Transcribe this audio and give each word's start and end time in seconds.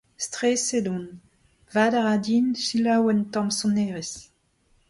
Streset 0.17 0.87
on. 0.95 1.03
Vad 1.75 1.93
a 1.99 2.01
ra 2.05 2.15
din 2.27 2.47
selaou 2.65 3.05
un 3.11 3.19
tamm 3.33 3.49
sonerezh. 3.59 4.17